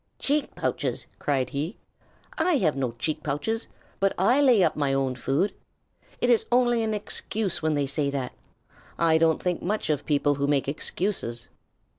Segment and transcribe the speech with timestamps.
[0.17, 1.77] "Cheek pouches!" cried he.
[2.35, 3.67] "I have no cheek pouches,
[3.99, 5.53] but I lay up my own food.
[6.19, 8.33] It is only an excuse when they say that.
[8.97, 11.49] I don't think much of people who make excuses."